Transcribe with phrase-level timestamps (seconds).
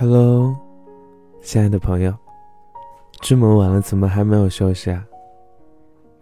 [0.00, 0.56] Hello，
[1.42, 2.14] 亲爱的朋友，
[3.20, 5.04] 这么晚了，怎么还没有休息啊？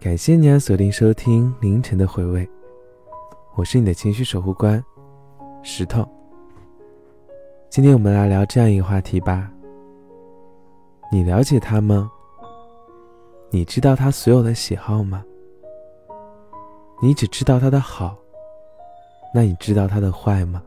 [0.01, 2.49] 感谢你啊，锁定收听凌晨的回味，
[3.55, 4.83] 我是你的情绪守护官
[5.63, 6.09] 石头。
[7.69, 9.53] 今天我们来聊这样一个话题吧。
[11.13, 12.11] 你了解他吗？
[13.51, 15.23] 你知道他所有的喜好吗？
[17.03, 18.17] 你只知道他的好，
[19.35, 20.63] 那你知道他的坏吗？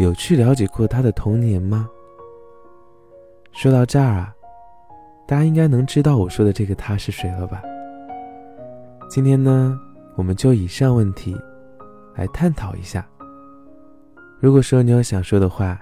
[0.00, 1.86] 有去了解过他的童年吗？
[3.52, 4.34] 说到这儿啊，
[5.28, 7.62] 大家应该能知道我说的这个他是谁了吧？
[9.10, 9.78] 今天呢，
[10.16, 11.36] 我们就以上问题
[12.14, 13.06] 来探讨一下。
[14.38, 15.78] 如果说你有想说的话，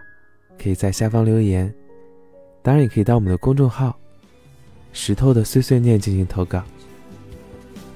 [0.60, 1.72] 可以在下方留言，
[2.60, 3.96] 当然也可以到我们的公众号
[4.92, 6.60] “石头的碎碎念”进行投稿，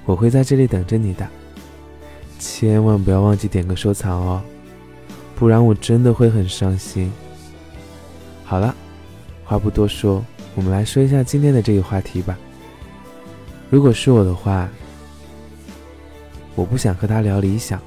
[0.05, 1.27] 我会在这里等着你的。
[2.39, 4.41] 千万不要忘记点个收藏哦。
[5.43, 7.11] 不然我真的会很伤心。
[8.45, 8.73] 好了，
[9.43, 10.25] 话不多说，
[10.55, 12.39] 我们来说一下今天的这个话题吧。
[13.69, 14.69] 如果是我的话，
[16.55, 17.83] 我不想和他聊理想，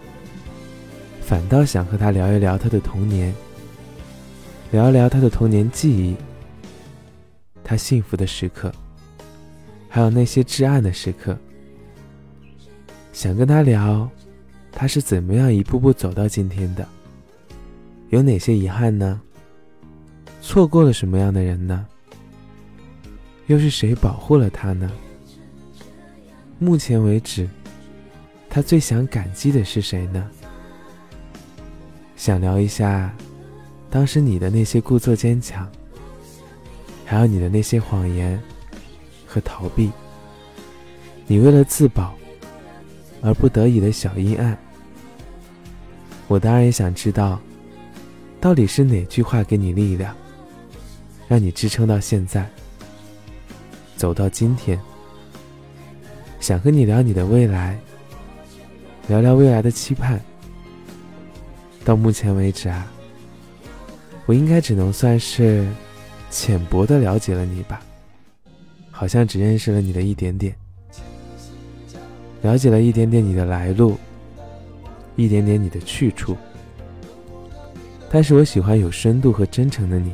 [1.21, 3.33] 反倒想和他聊一聊他的童年，
[4.71, 6.13] 聊一聊他的童年记忆，
[7.63, 8.69] 他幸福的时刻，
[9.87, 11.37] 还有那些至暗的时刻。
[13.13, 14.09] 想跟他聊，
[14.73, 16.85] 他是怎么样一步步走到今天的。
[18.09, 19.19] 有哪些遗憾呢？
[20.41, 21.85] 错过了什么样的人呢？
[23.47, 24.91] 又是谁保护了他呢？
[26.59, 27.49] 目前为止，
[28.49, 30.29] 他最想感激的是谁呢？
[32.15, 33.13] 想聊一下，
[33.89, 35.69] 当时你的那些故作坚强，
[37.05, 38.41] 还有你的那些谎言
[39.25, 39.91] 和逃避，
[41.27, 42.15] 你为了自保
[43.21, 44.57] 而不得已的小阴暗。
[46.27, 47.41] 我当然也想知道。
[48.45, 50.15] 到底是哪句话给你力量，
[51.27, 52.47] 让你支撑到现在，
[53.97, 54.79] 走到今天？
[56.39, 57.75] 想和你聊你的未来，
[59.07, 60.21] 聊聊未来的期盼。
[61.83, 62.85] 到目前为止啊，
[64.27, 65.67] 我应该只能算是
[66.29, 67.81] 浅薄的了解了你吧，
[68.91, 70.55] 好像只认识了你的一点点，
[72.43, 73.97] 了解了一点点你的来路，
[75.15, 76.37] 一点点你的去处。
[78.15, 80.13] 但是我喜欢有深度和真诚的你，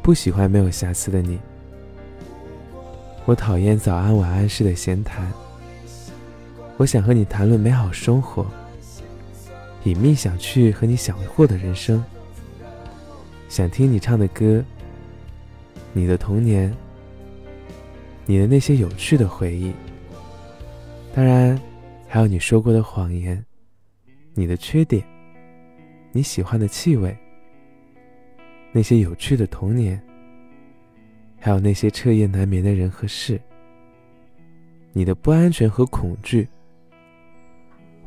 [0.00, 1.38] 不喜欢没有瑕疵的你。
[3.26, 5.30] 我讨厌早安晚安式的闲谈。
[6.78, 8.46] 我想和你谈论美好生活，
[9.84, 12.02] 隐秘想去和你想过的人生，
[13.50, 14.64] 想听你唱的歌，
[15.92, 16.74] 你的童年，
[18.24, 19.70] 你的那些有趣的回忆，
[21.14, 21.60] 当然
[22.08, 23.44] 还有你说过的谎言，
[24.32, 25.04] 你的缺点。
[26.12, 27.16] 你喜欢的气味，
[28.72, 30.00] 那些有趣的童年，
[31.38, 33.40] 还有那些彻夜难眠的人和事，
[34.92, 36.48] 你的不安全和恐惧，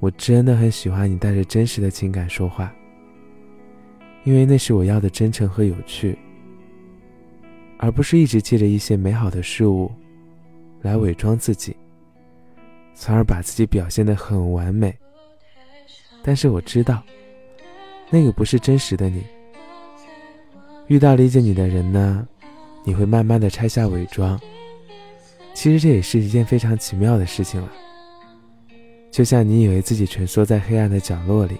[0.02, 2.76] 我真的很喜欢你带着真实的情感说话，
[4.26, 6.18] 因为那是我要的真诚和有趣，
[7.78, 9.90] 而不是一直借着一些美好的事物
[10.82, 11.74] 来伪装自己，
[12.94, 14.94] 从而把自己表现得很完美。
[16.22, 17.02] 但是我知道。
[18.14, 19.24] 那个不是真实的你。
[20.86, 22.28] 遇到理解你的人呢，
[22.84, 24.40] 你会慢慢的拆下伪装。
[25.56, 27.72] 其实这也是一件非常奇妙的事情了。
[29.10, 31.58] 就像你以为自己蜷缩在黑暗的角落里，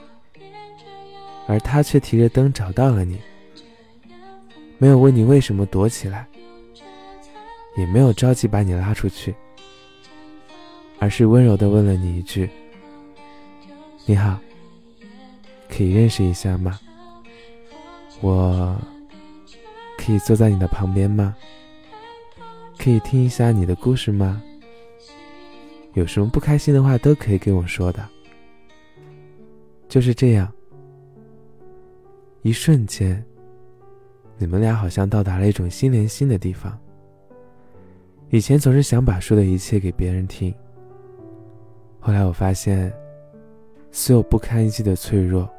[1.48, 3.20] 而他却提着灯找到了你，
[4.78, 6.28] 没有问你为什么躲起来，
[7.76, 9.34] 也没有着急把你拉出去，
[11.00, 12.48] 而是温柔的问了你一句
[14.06, 14.40] ：“你好。”
[15.76, 16.80] 可以认识一下吗？
[18.22, 18.80] 我
[19.98, 21.36] 可以坐在你的旁边吗？
[22.78, 24.40] 可以听一下你的故事吗？
[25.94, 28.08] 有什么不开心的话都可以跟我说的。
[29.90, 30.52] 就是这样，
[32.44, 33.24] 一瞬间，
[34.38, 36.78] 你们俩好像到达了一种心连心的地方。
[38.30, 40.54] 以前总是想把说的一切给别人听，
[42.00, 42.94] 后来我发现，
[43.92, 45.50] 所有不堪一击的脆弱。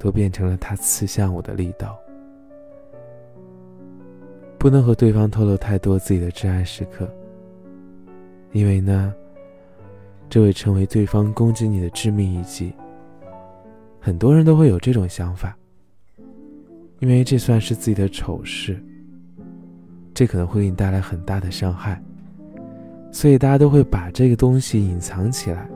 [0.00, 1.96] 都变成了他刺向我的力道。
[4.58, 7.08] 不能和对方透露太多自己的至暗时刻，
[8.52, 9.14] 因为呢，
[10.28, 12.72] 这会成为对方攻击你的致命一击。
[14.00, 15.56] 很多人都会有这种想法，
[16.98, 18.82] 因为这算是自己的丑事，
[20.14, 22.02] 这可能会给你带来很大的伤害，
[23.12, 25.68] 所以大家都会把这个东西隐藏起来。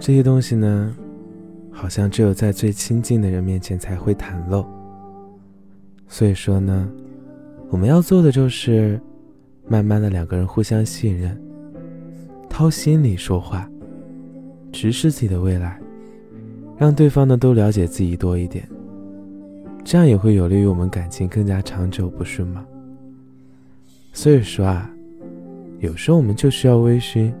[0.00, 0.96] 这些东西呢？
[1.72, 4.64] 好像只有在最亲近的人面前才会袒露。
[6.06, 6.88] 所以说呢，
[7.70, 9.00] 我们要做的就是，
[9.66, 11.40] 慢慢的两个人互相信任，
[12.48, 13.68] 掏心里说话，
[14.70, 15.80] 直视自己的未来，
[16.76, 18.68] 让对方呢都了解自己多一点，
[19.82, 22.64] 这样也会有利于我们感情更加长久，不是吗？
[24.12, 24.90] 所以说啊，
[25.80, 27.32] 有时候我们就需要微醺，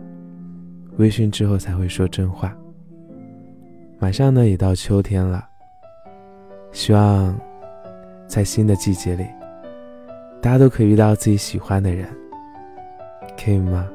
[0.96, 2.56] 微醺之后才会说真话。
[4.02, 5.48] 马上呢，也到秋天了。
[6.72, 7.38] 希望
[8.26, 9.24] 在新的季节里，
[10.40, 12.08] 大家都可以遇到自己喜欢的人，
[13.40, 13.88] 可以吗？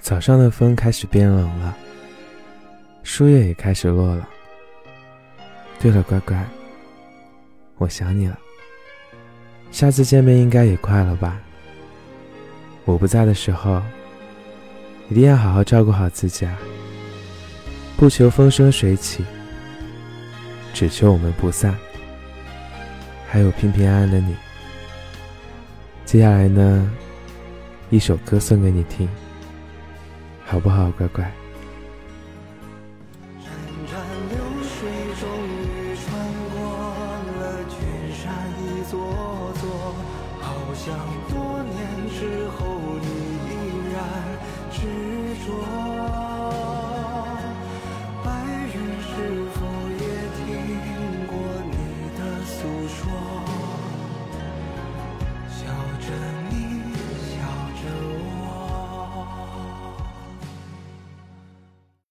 [0.00, 1.74] 早上的风开始变冷了，
[3.04, 4.28] 树叶也开始落了。
[5.80, 6.46] 对了，乖乖，
[7.78, 8.38] 我想你了。
[9.70, 11.40] 下次见面应该也快了吧？
[12.84, 13.80] 我不在的时候，
[15.08, 16.58] 一定要好好照顾好自己啊！
[18.02, 19.24] 不求风生水起，
[20.74, 21.72] 只求我们不散。
[23.28, 24.34] 还有平平安安的你。
[26.04, 26.90] 接下来呢，
[27.90, 29.08] 一首歌送给你听，
[30.44, 31.32] 好不好，乖乖？
[40.74, 42.66] 像多年之后
[43.00, 43.06] 你
[43.46, 43.50] 依
[43.92, 44.02] 然
[44.72, 44.80] 执
[45.46, 45.81] 着。